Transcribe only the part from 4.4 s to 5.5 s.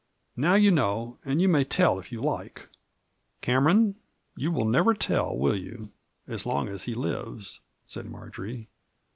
will never tell,